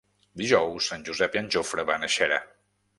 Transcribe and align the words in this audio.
Dijous 0.41 0.87
en 0.97 1.05
Josep 1.11 1.39
i 1.39 1.43
en 1.43 1.53
Jofre 1.57 1.87
van 1.93 2.09
a 2.11 2.15
Xera. 2.19 2.45